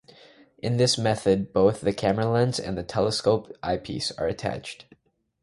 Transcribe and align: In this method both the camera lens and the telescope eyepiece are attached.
In 0.57 0.77
this 0.77 0.97
method 0.97 1.53
both 1.53 1.81
the 1.81 1.93
camera 1.93 2.25
lens 2.25 2.59
and 2.59 2.75
the 2.75 2.81
telescope 2.81 3.55
eyepiece 3.61 4.11
are 4.13 4.25
attached. 4.25 4.85